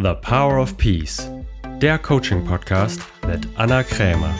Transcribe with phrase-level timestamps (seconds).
[0.00, 1.28] The Power of Peace,
[1.82, 4.32] der Coaching-Podcast mit Anna Krämer.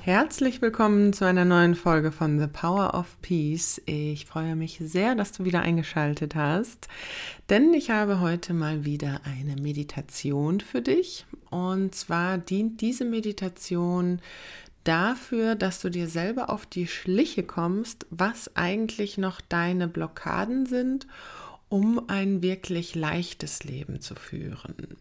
[0.00, 3.82] Herzlich willkommen zu einer neuen Folge von The Power of Peace.
[3.84, 6.88] Ich freue mich sehr, dass du wieder eingeschaltet hast,
[7.50, 11.26] denn ich habe heute mal wieder eine Meditation für dich.
[11.50, 14.22] Und zwar dient diese Meditation
[14.84, 21.06] dafür, dass du dir selber auf die Schliche kommst, was eigentlich noch deine Blockaden sind,
[21.68, 24.96] um ein wirklich leichtes Leben zu führen.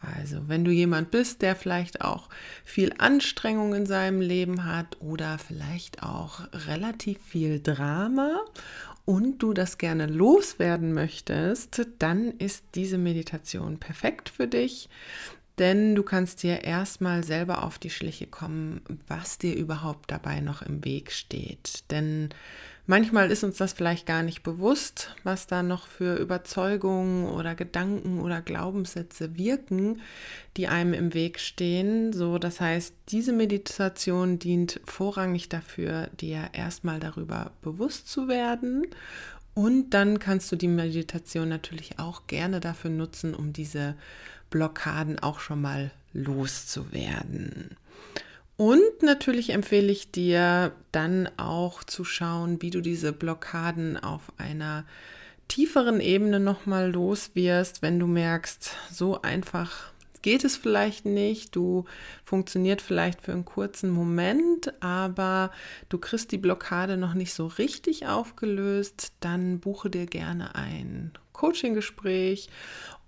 [0.00, 2.28] Also wenn du jemand bist, der vielleicht auch
[2.64, 8.40] viel Anstrengung in seinem Leben hat oder vielleicht auch relativ viel Drama
[9.04, 14.88] und du das gerne loswerden möchtest, dann ist diese Meditation perfekt für dich.
[15.58, 20.62] Denn du kannst dir erstmal selber auf die Schliche kommen, was dir überhaupt dabei noch
[20.62, 21.90] im Weg steht.
[21.90, 22.30] Denn
[22.86, 28.20] manchmal ist uns das vielleicht gar nicht bewusst, was da noch für Überzeugungen oder Gedanken
[28.20, 30.00] oder Glaubenssätze wirken,
[30.56, 32.14] die einem im Weg stehen.
[32.14, 38.86] So, das heißt, diese Meditation dient vorrangig dafür, dir erstmal darüber bewusst zu werden
[39.54, 43.96] und dann kannst du die Meditation natürlich auch gerne dafür nutzen, um diese
[44.52, 47.76] Blockaden auch schon mal loszuwerden.
[48.56, 54.84] Und natürlich empfehle ich dir dann auch zu schauen, wie du diese Blockaden auf einer
[55.48, 59.92] tieferen Ebene nochmal los wirst, wenn du merkst, so einfach
[60.22, 61.84] geht es vielleicht nicht, du
[62.24, 65.50] funktioniert vielleicht für einen kurzen Moment, aber
[65.88, 72.48] du kriegst die Blockade noch nicht so richtig aufgelöst, dann buche dir gerne ein Coaching-Gespräch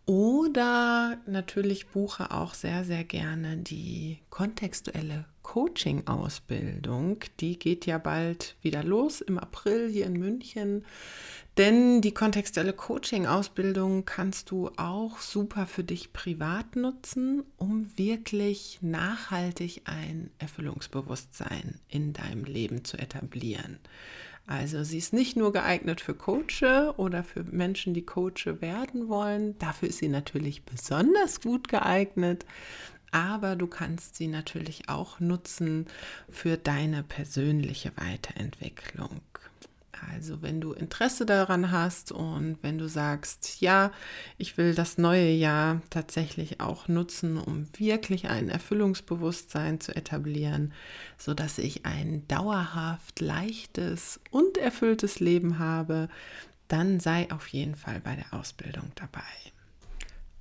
[0.07, 7.21] oder natürlich buche auch sehr, sehr gerne die kontextuelle Coaching-Ausbildung.
[7.41, 10.85] Die geht ja bald wieder los im April hier in München.
[11.57, 19.83] Denn die kontextuelle Coaching-Ausbildung kannst du auch super für dich privat nutzen, um wirklich nachhaltig
[19.85, 23.79] ein Erfüllungsbewusstsein in deinem Leben zu etablieren.
[24.47, 29.59] Also sie ist nicht nur geeignet für Coache oder für Menschen, die Coache werden wollen.
[29.59, 32.45] Dafür ist sie natürlich besonders gut geeignet.
[33.11, 35.87] Aber du kannst sie natürlich auch nutzen
[36.29, 39.21] für deine persönliche Weiterentwicklung.
[40.13, 43.93] Also wenn du Interesse daran hast und wenn du sagst, ja,
[44.39, 50.73] ich will das neue Jahr tatsächlich auch nutzen, um wirklich ein Erfüllungsbewusstsein zu etablieren,
[51.19, 56.09] so dass ich ein dauerhaft leichtes und erfülltes Leben habe,
[56.69, 59.54] dann sei auf jeden Fall bei der Ausbildung dabei.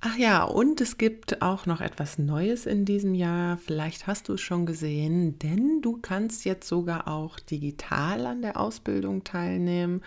[0.06, 3.56] Ach ja, und es gibt auch noch etwas Neues in diesem Jahr.
[3.56, 8.60] Vielleicht hast du es schon gesehen, denn du kannst jetzt sogar auch digital an der
[8.60, 10.02] Ausbildung teilnehmen.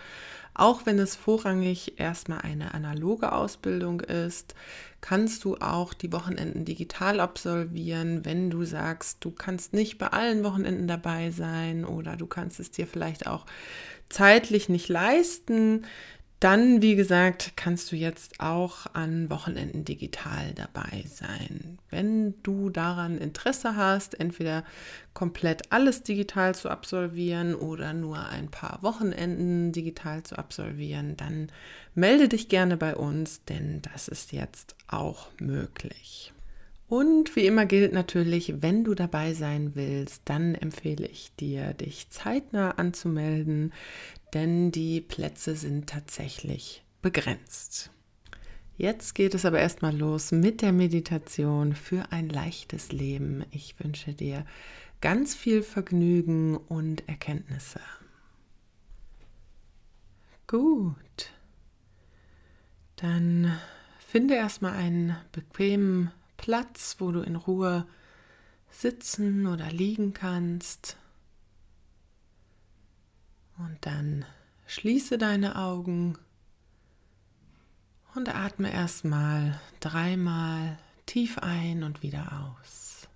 [0.54, 4.54] Auch wenn es vorrangig erstmal eine analoge Ausbildung ist,
[5.00, 10.44] kannst du auch die Wochenenden digital absolvieren, wenn du sagst, du kannst nicht bei allen
[10.44, 13.46] Wochenenden dabei sein oder du kannst es dir vielleicht auch
[14.08, 15.84] zeitlich nicht leisten
[16.40, 21.78] dann, wie gesagt, kannst du jetzt auch an Wochenenden digital dabei sein.
[21.90, 24.62] Wenn du daran Interesse hast, entweder
[25.14, 31.50] komplett alles digital zu absolvieren oder nur ein paar Wochenenden digital zu absolvieren, dann
[31.96, 36.32] melde dich gerne bei uns, denn das ist jetzt auch möglich.
[36.88, 42.08] Und wie immer gilt natürlich, wenn du dabei sein willst, dann empfehle ich dir, dich
[42.08, 43.74] zeitnah anzumelden,
[44.34, 47.90] denn die Plätze sind tatsächlich begrenzt.
[48.76, 53.44] Jetzt geht es aber erstmal los mit der Meditation für ein leichtes Leben.
[53.50, 54.46] Ich wünsche dir
[55.00, 57.80] ganz viel Vergnügen und Erkenntnisse.
[60.46, 61.32] Gut,
[62.96, 63.52] dann
[63.98, 67.86] finde erstmal einen bequemen Platz, wo du in Ruhe
[68.70, 70.96] sitzen oder liegen kannst.
[73.58, 74.24] Und dann
[74.66, 76.16] schließe deine Augen
[78.14, 83.08] und atme erstmal dreimal tief ein und wieder aus.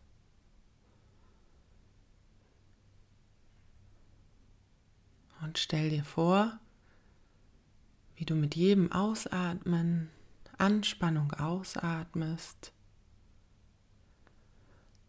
[5.42, 6.58] Und stell dir vor,
[8.14, 10.10] wie du mit jedem Ausatmen
[10.58, 12.72] Anspannung ausatmest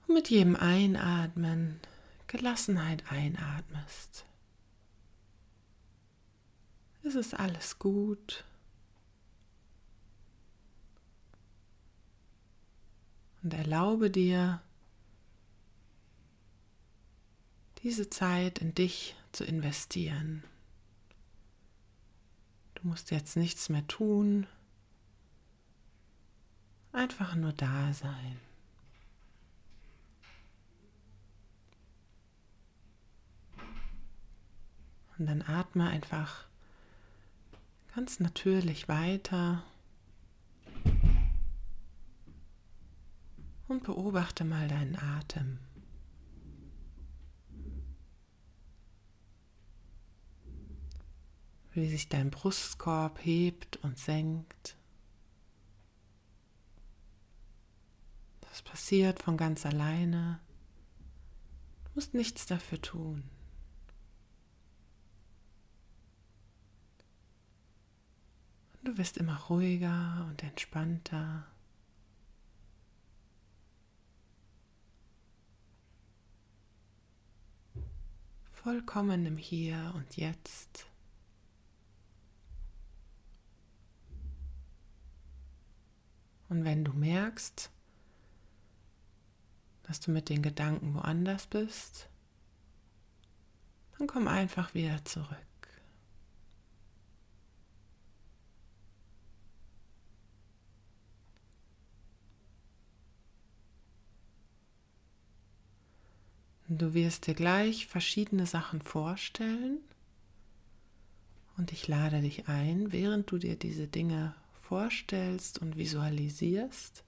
[0.07, 1.79] und mit jedem Einatmen
[2.25, 4.25] Gelassenheit einatmest.
[7.03, 8.45] Es ist alles gut.
[13.41, 14.61] Und erlaube dir,
[17.79, 20.43] diese Zeit in dich zu investieren.
[22.75, 24.47] Du musst jetzt nichts mehr tun.
[26.93, 28.39] Einfach nur da sein.
[35.17, 36.45] Und dann atme einfach
[37.95, 39.63] ganz natürlich weiter
[43.67, 45.59] und beobachte mal deinen Atem.
[51.71, 54.75] Wie sich dein Brustkorb hebt und senkt.
[58.41, 60.39] Das passiert von ganz alleine.
[61.85, 63.23] Du musst nichts dafür tun.
[68.93, 71.47] Du wirst immer ruhiger und entspannter.
[78.51, 80.85] Vollkommen im Hier und Jetzt.
[86.49, 87.71] Und wenn du merkst,
[89.81, 92.09] dass du mit den Gedanken woanders bist,
[93.97, 95.52] dann komm einfach wieder zurück.
[106.77, 109.77] Du wirst dir gleich verschiedene Sachen vorstellen
[111.55, 117.03] und ich lade dich ein, während du dir diese Dinge vorstellst und visualisierst,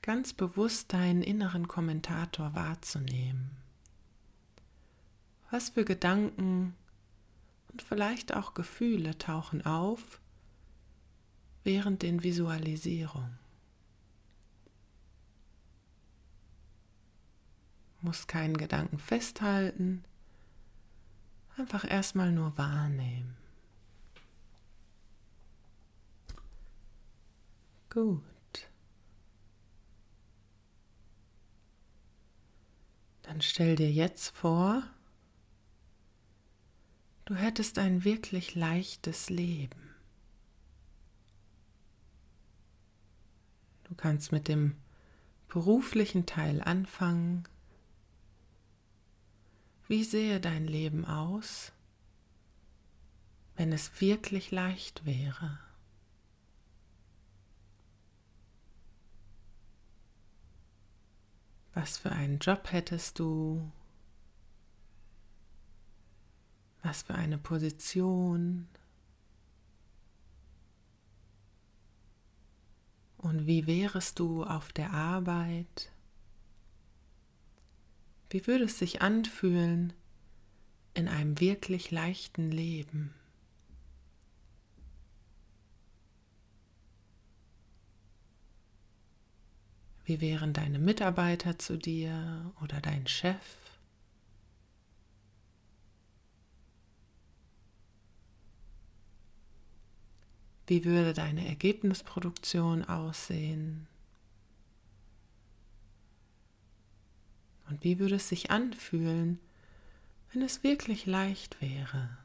[0.00, 3.52] ganz bewusst deinen inneren Kommentator wahrzunehmen.
[5.52, 6.74] Was für Gedanken
[7.70, 10.20] und vielleicht auch Gefühle tauchen auf
[11.62, 13.41] während den Visualisierungen.
[18.02, 20.04] Muss keinen Gedanken festhalten,
[21.56, 23.36] einfach erstmal nur wahrnehmen.
[27.90, 28.22] Gut.
[33.22, 34.82] Dann stell dir jetzt vor,
[37.26, 39.80] du hättest ein wirklich leichtes Leben.
[43.84, 44.74] Du kannst mit dem
[45.48, 47.44] beruflichen Teil anfangen
[49.92, 51.70] wie sehe dein Leben aus,
[53.56, 55.58] wenn es wirklich leicht wäre?
[61.74, 63.70] Was für einen Job hättest du?
[66.82, 68.68] Was für eine Position?
[73.18, 75.91] Und wie wärest du auf der Arbeit?
[78.32, 79.92] Wie würde es sich anfühlen
[80.94, 83.12] in einem wirklich leichten Leben?
[90.06, 93.36] Wie wären deine Mitarbeiter zu dir oder dein Chef?
[100.66, 103.88] Wie würde deine Ergebnisproduktion aussehen?
[107.72, 109.40] Und wie würde es sich anfühlen,
[110.30, 112.18] wenn es wirklich leicht wäre?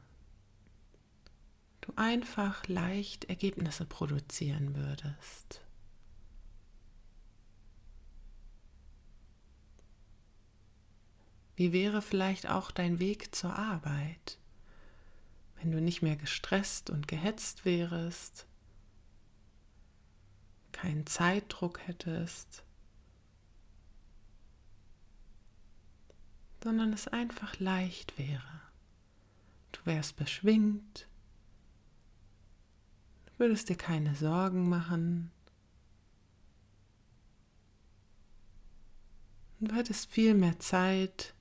[1.80, 5.62] Du einfach leicht Ergebnisse produzieren würdest.
[11.56, 14.38] Wie wäre vielleicht auch dein Weg zur Arbeit,
[15.56, 18.46] wenn du nicht mehr gestresst und gehetzt wärst,
[20.72, 22.64] keinen Zeitdruck hättest,
[26.68, 28.60] sondern es einfach leicht wäre.
[29.72, 31.08] Du wärst beschwingt,
[33.24, 35.30] du würdest dir keine Sorgen machen.
[39.60, 41.32] Du hättest viel mehr Zeit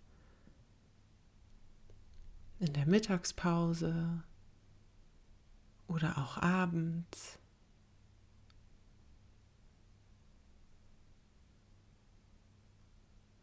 [2.60, 4.24] in der Mittagspause
[5.89, 7.38] oder auch abends.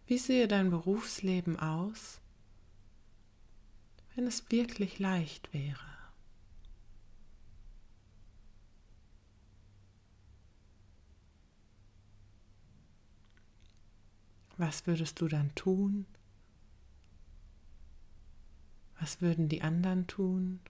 [0.07, 2.21] Wie sehe dein Berufsleben aus,
[4.15, 5.95] wenn es wirklich leicht wäre?
[14.57, 16.07] Was würdest du dann tun?
[19.01, 20.61] Was würden die anderen tun?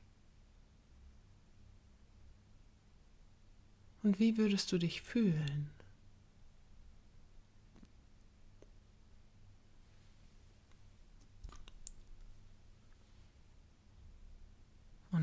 [4.03, 5.71] Und wie würdest du dich fühlen?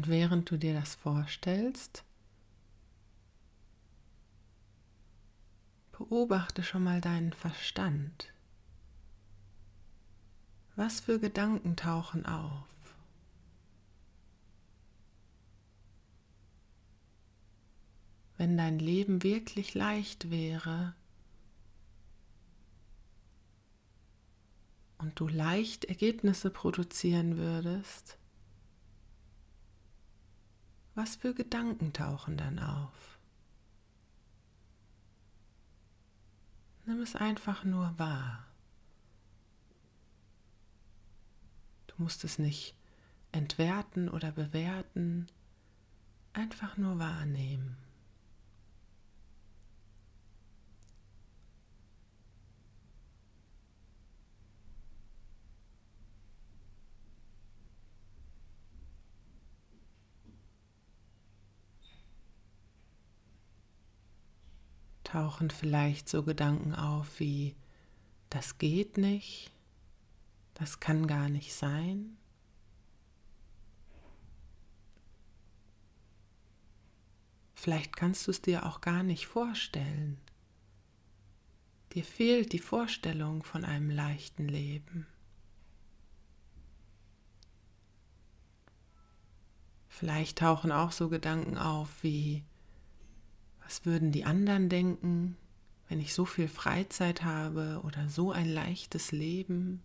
[0.01, 2.03] Und während du dir das vorstellst,
[5.91, 8.33] beobachte schon mal deinen Verstand.
[10.75, 12.65] Was für Gedanken tauchen auf?
[18.37, 20.95] Wenn dein Leben wirklich leicht wäre
[24.97, 28.17] und du leicht Ergebnisse produzieren würdest,
[30.95, 33.19] was für Gedanken tauchen dann auf?
[36.85, 38.45] Nimm es einfach nur wahr.
[41.87, 42.75] Du musst es nicht
[43.31, 45.27] entwerten oder bewerten,
[46.33, 47.77] einfach nur wahrnehmen.
[65.11, 67.55] Tauchen vielleicht so Gedanken auf wie,
[68.29, 69.51] das geht nicht,
[70.53, 72.17] das kann gar nicht sein.
[77.55, 80.17] Vielleicht kannst du es dir auch gar nicht vorstellen.
[81.93, 85.07] Dir fehlt die Vorstellung von einem leichten Leben.
[89.89, 92.45] Vielleicht tauchen auch so Gedanken auf wie,
[93.71, 95.37] was würden die anderen denken,
[95.87, 99.81] wenn ich so viel Freizeit habe oder so ein leichtes Leben?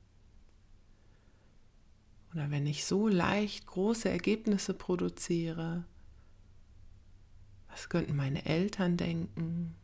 [2.35, 5.85] Oder wenn ich so leicht große Ergebnisse produziere?
[7.69, 9.77] Was könnten meine Eltern denken?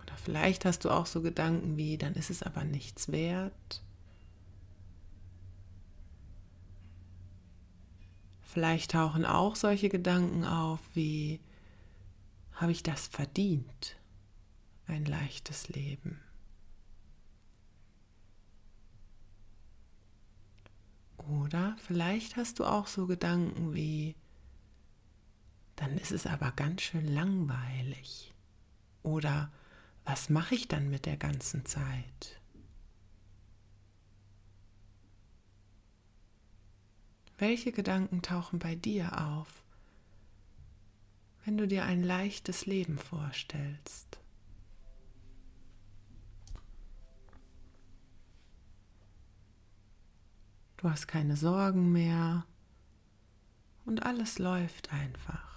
[0.00, 3.82] Oder vielleicht hast du auch so Gedanken wie, dann ist es aber nichts wert.
[8.52, 11.40] Vielleicht tauchen auch solche Gedanken auf wie,
[12.52, 13.96] habe ich das verdient?
[14.86, 16.20] Ein leichtes Leben.
[21.16, 24.16] Oder vielleicht hast du auch so Gedanken wie,
[25.76, 28.34] dann ist es aber ganz schön langweilig.
[29.02, 29.50] Oder
[30.04, 32.41] was mache ich dann mit der ganzen Zeit?
[37.42, 39.64] Welche Gedanken tauchen bei dir auf,
[41.44, 44.20] wenn du dir ein leichtes Leben vorstellst?
[50.76, 52.46] Du hast keine Sorgen mehr
[53.86, 55.51] und alles läuft einfach.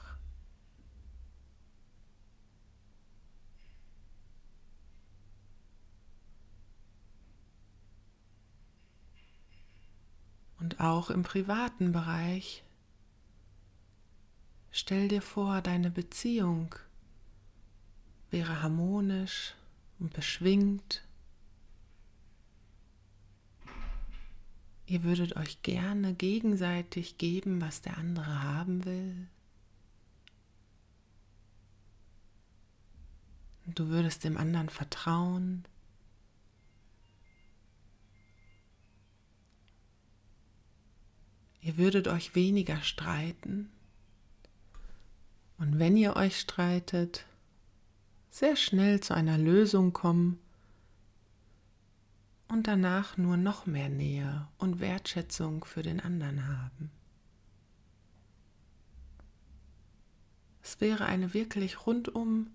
[10.65, 12.63] Und auch im privaten Bereich.
[14.71, 16.73] Stell dir vor, deine Beziehung
[18.31, 19.53] wäre harmonisch
[19.99, 21.03] und beschwingt.
[24.87, 29.27] Ihr würdet euch gerne gegenseitig geben, was der andere haben will.
[33.67, 35.63] Du würdest dem anderen vertrauen.
[41.65, 43.71] Ihr würdet euch weniger streiten
[45.57, 47.25] und wenn ihr euch streitet,
[48.29, 50.37] sehr schnell zu einer Lösung kommen
[52.49, 56.91] und danach nur noch mehr Nähe und Wertschätzung für den anderen haben.
[60.61, 62.51] Es wäre eine wirklich rundum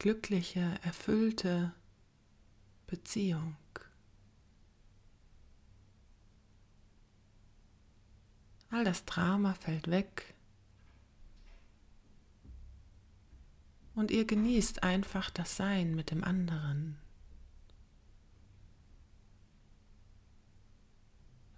[0.00, 1.72] glückliche, erfüllte
[2.88, 3.54] Beziehung.
[8.70, 10.34] All das Drama fällt weg.
[13.94, 16.98] Und ihr genießt einfach das Sein mit dem anderen.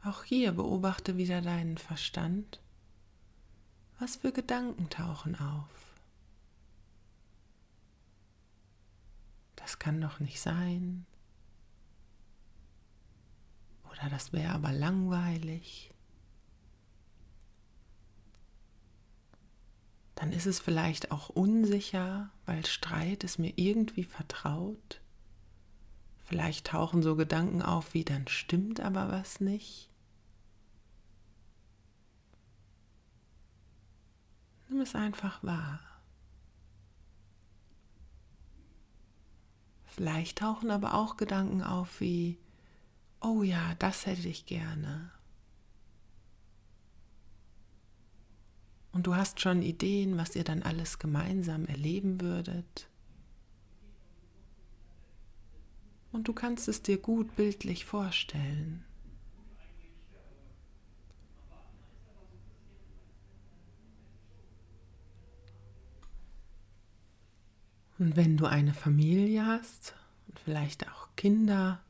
[0.05, 2.61] Auch hier beobachte wieder deinen Verstand.
[3.99, 5.79] Was für Gedanken tauchen auf?
[9.57, 11.05] Das kann doch nicht sein.
[13.91, 15.93] Oder das wäre aber langweilig.
[20.19, 25.01] Dann ist es vielleicht auch unsicher, weil Streit ist mir irgendwie vertraut.
[26.25, 29.89] Vielleicht tauchen so Gedanken auf wie, dann stimmt aber was nicht.
[34.69, 35.79] Nimm es einfach wahr.
[39.87, 42.41] Vielleicht tauchen aber auch Gedanken auf wie,
[43.21, 45.13] oh ja, das hätte ich gerne.
[48.99, 52.88] Und du hast schon Ideen, was ihr dann alles gemeinsam erleben würdet.
[56.11, 58.85] Und du kannst es dir gut bildlich vorstellen.
[68.00, 69.95] Und wenn du eine Familie hast
[70.26, 71.81] und vielleicht auch Kinder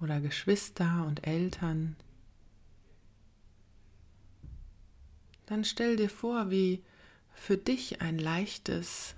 [0.00, 1.96] oder Geschwister und Eltern,
[5.46, 6.82] dann stell dir vor, wie
[7.32, 9.14] für dich ein leichtes,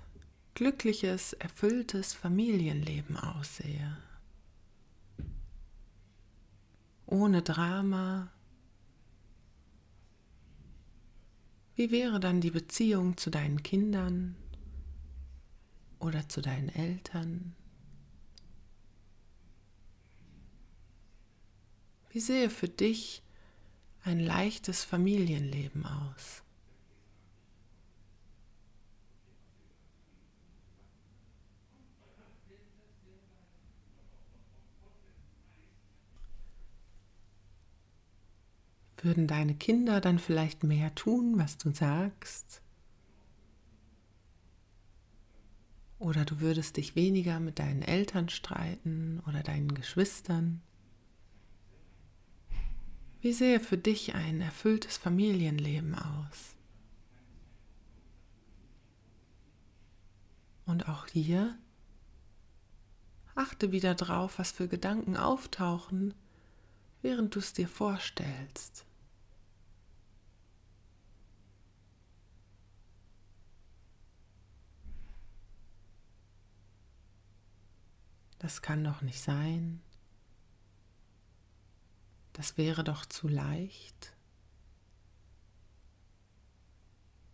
[0.53, 3.97] glückliches, erfülltes Familienleben aussehe.
[7.05, 8.31] Ohne Drama.
[11.75, 14.35] Wie wäre dann die Beziehung zu deinen Kindern?
[15.99, 17.55] oder zu deinen Eltern?
[22.11, 23.21] Wie sehe für dich
[24.03, 26.43] ein leichtes Familienleben aus?
[39.01, 42.61] Würden deine Kinder dann vielleicht mehr tun, was du sagst?
[45.99, 50.61] Oder du würdest dich weniger mit deinen Eltern streiten oder deinen Geschwistern.
[53.21, 56.55] Wie sähe für dich ein erfülltes Familienleben aus?
[60.65, 61.57] Und auch hier
[63.35, 66.13] achte wieder drauf, was für Gedanken auftauchen,
[67.01, 68.85] während du es dir vorstellst.
[78.39, 79.81] das kann doch nicht sein,
[82.39, 84.15] das wäre doch zu leicht.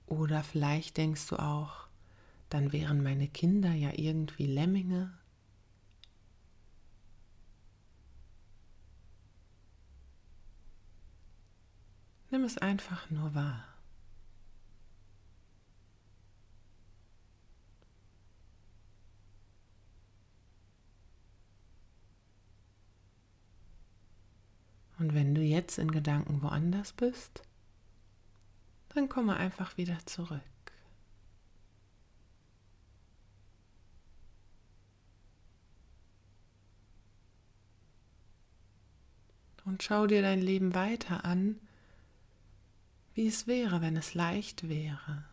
[0.08, 1.88] Oder vielleicht denkst du auch,
[2.50, 5.16] dann wären meine Kinder ja irgendwie Lemminge.
[12.32, 13.75] Nimm es einfach nur wahr.
[24.98, 27.44] Und wenn du jetzt in Gedanken woanders bist,
[28.90, 30.42] dann komme einfach wieder zurück.
[39.66, 41.60] Und schau dir dein Leben weiter an,
[43.16, 45.26] wie es wäre, wenn es leicht wäre.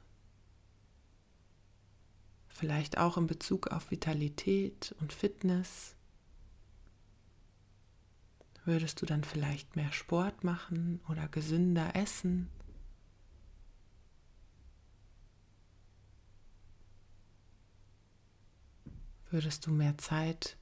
[2.48, 5.96] Vielleicht auch in Bezug auf Vitalität und Fitness.
[8.64, 12.48] Würdest du dann vielleicht mehr Sport machen oder gesünder essen?
[19.30, 20.56] Würdest du mehr Zeit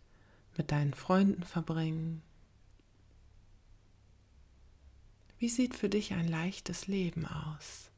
[0.56, 2.22] mit deinen Freunden verbringen?
[5.38, 7.90] Wie sieht für dich ein leichtes Leben aus?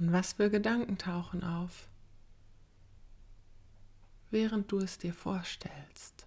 [0.11, 1.87] was für Gedanken tauchen auf,
[4.31, 6.25] während du es dir vorstellst?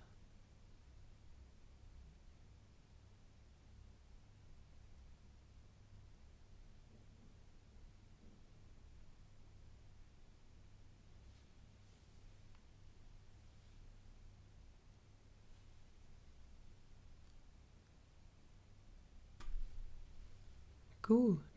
[21.03, 21.54] Gut.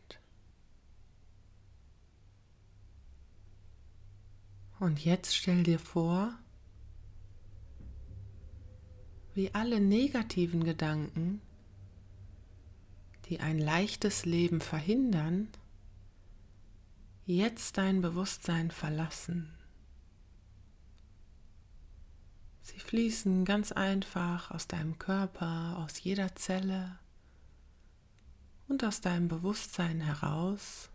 [4.80, 6.32] Und jetzt stell dir vor,
[9.34, 11.40] wie alle negativen Gedanken,
[13.26, 15.48] die ein leichtes Leben verhindern,
[17.26, 19.52] jetzt dein Bewusstsein verlassen.
[22.62, 26.98] Sie fließen ganz einfach aus deinem Körper, aus jeder Zelle
[28.68, 30.90] und aus deinem Bewusstsein heraus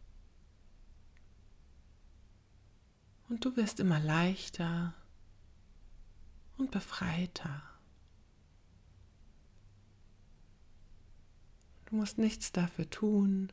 [3.33, 4.93] Und du wirst immer leichter
[6.55, 7.63] und befreiter.
[11.85, 13.51] Du musst nichts dafür tun.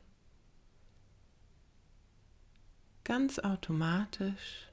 [3.03, 4.71] Ganz automatisch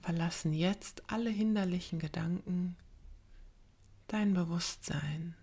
[0.00, 2.76] verlassen jetzt alle hinderlichen Gedanken
[4.08, 5.36] dein Bewusstsein.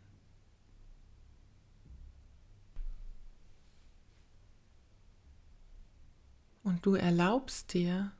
[6.63, 8.11] Und du erlaubst dir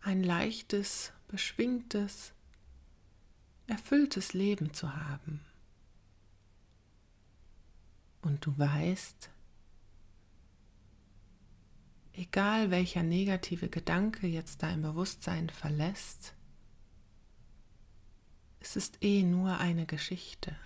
[0.00, 2.32] ein leichtes, beschwingtes,
[3.66, 5.40] erfülltes Leben zu haben.
[8.20, 9.30] Und du weißt,
[12.12, 16.34] egal welcher negative Gedanke jetzt dein Bewusstsein verlässt,
[18.60, 20.56] es ist eh nur eine Geschichte.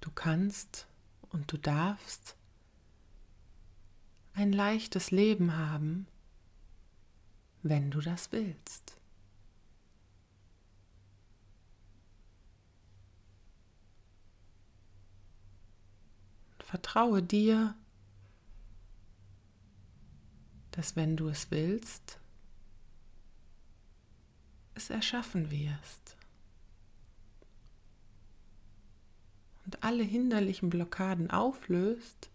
[0.00, 0.86] Du kannst
[1.30, 2.36] und du darfst
[4.34, 6.06] ein leichtes Leben haben,
[7.62, 8.98] wenn du das willst.
[16.60, 17.74] Vertraue dir,
[20.70, 22.20] dass wenn du es willst,
[24.74, 26.17] es erschaffen wirst.
[29.68, 32.30] Und alle hinderlichen Blockaden auflöst,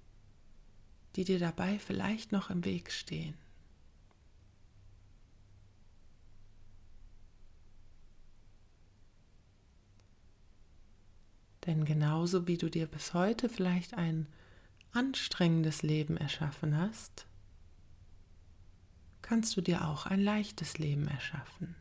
[1.16, 3.34] die dir dabei vielleicht noch im Weg stehen.
[11.66, 14.28] Denn genauso wie du dir bis heute vielleicht ein
[14.92, 17.26] anstrengendes Leben erschaffen hast,
[19.24, 21.74] kannst du dir auch ein leichtes Leben erschaffen.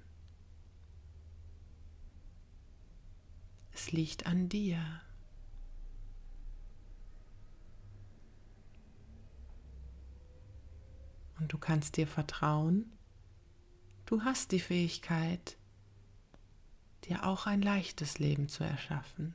[3.75, 5.03] Es liegt an dir.
[11.43, 12.93] Und du kannst dir vertrauen,
[14.07, 15.57] du hast die Fähigkeit,
[17.03, 19.35] dir auch ein leichtes Leben zu erschaffen.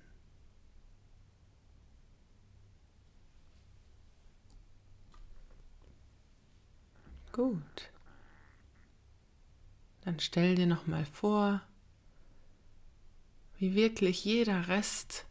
[7.34, 7.92] Gut.
[10.00, 11.62] Dann stell dir noch mal vor,
[13.58, 15.26] wie wirklich jeder Rest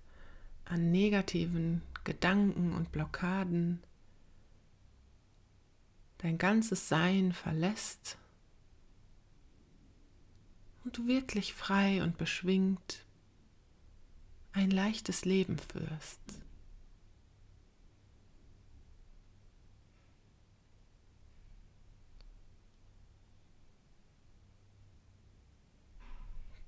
[0.67, 3.83] an negativen Gedanken und Blockaden
[6.27, 8.19] dein ganzes Sein verlässt
[10.83, 13.07] und du wirklich frei und beschwingt
[14.53, 16.21] ein leichtes Leben führst.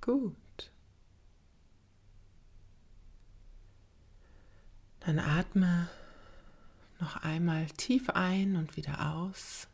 [0.01, 0.71] Gut.
[5.01, 5.89] Dann atme
[7.01, 9.69] noch einmal tief ein und wieder aus.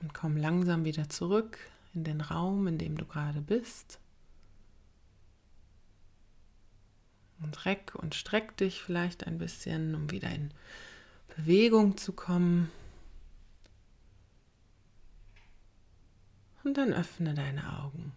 [0.00, 1.58] Und komm langsam wieder zurück
[1.94, 3.98] in den Raum, in dem du gerade bist.
[7.40, 10.52] Und reck und streck dich vielleicht ein bisschen, um wieder in
[11.36, 12.70] Bewegung zu kommen.
[16.64, 18.12] Und dann öffne deine Augen.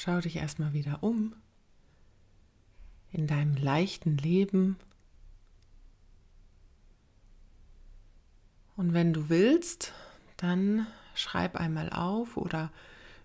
[0.00, 1.34] Schau dich erstmal wieder um
[3.10, 4.76] in deinem leichten Leben.
[8.76, 9.92] Und wenn du willst,
[10.36, 12.70] dann schreib einmal auf oder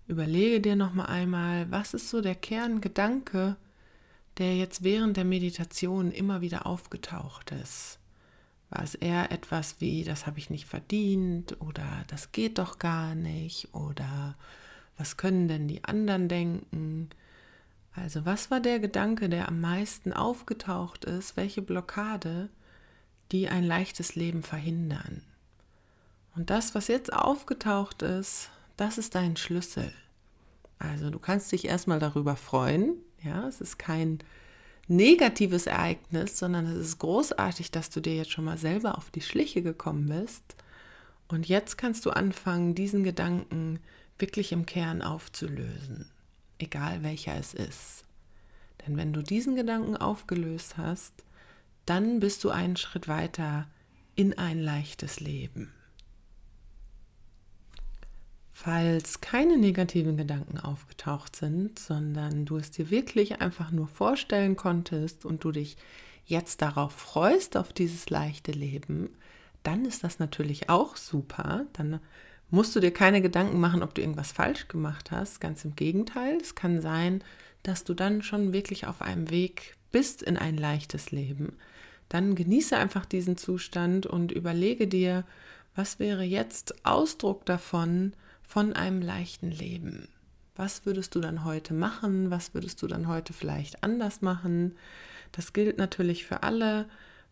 [0.08, 3.56] überlege dir noch mal einmal, was ist so der Kerngedanke,
[4.38, 8.00] der jetzt während der Meditation immer wieder aufgetaucht ist.
[8.70, 13.14] War es eher etwas wie, das habe ich nicht verdient oder das geht doch gar
[13.14, 14.34] nicht oder
[14.96, 17.10] was können denn die anderen denken?
[17.94, 21.36] Also was war der Gedanke, der am meisten aufgetaucht ist?
[21.36, 22.48] Welche Blockade,
[23.32, 25.22] die ein leichtes Leben verhindern?
[26.36, 29.92] Und das, was jetzt aufgetaucht ist, das ist dein Schlüssel.
[30.78, 32.96] Also du kannst dich erstmal darüber freuen.
[33.22, 34.18] Ja, es ist kein
[34.88, 39.22] negatives Ereignis, sondern es ist großartig, dass du dir jetzt schon mal selber auf die
[39.22, 40.56] Schliche gekommen bist.
[41.28, 43.80] Und jetzt kannst du anfangen, diesen Gedanken
[44.18, 46.10] wirklich im Kern aufzulösen,
[46.58, 48.04] egal welcher es ist.
[48.86, 51.24] Denn wenn du diesen Gedanken aufgelöst hast,
[51.86, 53.66] dann bist du einen Schritt weiter
[54.14, 55.72] in ein leichtes Leben.
[58.52, 65.24] Falls keine negativen Gedanken aufgetaucht sind, sondern du es dir wirklich einfach nur vorstellen konntest
[65.24, 65.76] und du dich
[66.24, 69.10] jetzt darauf freust, auf dieses leichte Leben,
[69.64, 71.66] dann ist das natürlich auch super.
[71.72, 72.00] Dann
[72.54, 75.40] musst du dir keine Gedanken machen, ob du irgendwas falsch gemacht hast.
[75.40, 77.22] Ganz im Gegenteil, es kann sein,
[77.64, 81.56] dass du dann schon wirklich auf einem Weg bist in ein leichtes Leben.
[82.08, 85.24] Dann genieße einfach diesen Zustand und überlege dir,
[85.74, 88.12] was wäre jetzt Ausdruck davon
[88.42, 90.08] von einem leichten Leben.
[90.54, 92.30] Was würdest du dann heute machen?
[92.30, 94.76] Was würdest du dann heute vielleicht anders machen?
[95.32, 96.86] Das gilt natürlich für alle.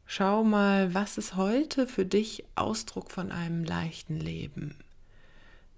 [0.07, 4.75] Schau mal, was ist heute für dich Ausdruck von einem leichten Leben?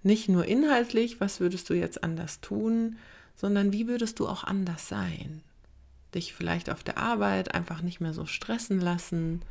[0.05, 2.97] Nicht nur inhaltlich, was würdest du jetzt anders tun,
[3.35, 5.41] sondern wie würdest du auch anders sein?
[6.13, 9.41] Dich vielleicht auf der Arbeit einfach nicht mehr so stressen lassen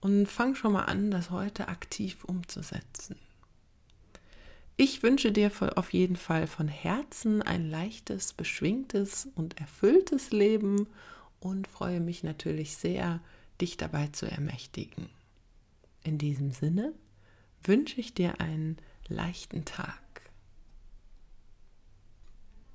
[0.00, 3.14] und fang schon mal an, das heute aktiv umzusetzen.
[4.76, 10.88] Ich wünsche dir auf jeden Fall von Herzen ein leichtes, beschwingtes und erfülltes Leben
[11.38, 13.20] und freue mich natürlich sehr,
[13.60, 15.08] dich dabei zu ermächtigen.
[16.02, 16.92] In diesem Sinne
[17.62, 18.76] wünsche ich dir einen
[19.08, 19.98] leichten Tag.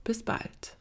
[0.03, 0.78] Bis bald.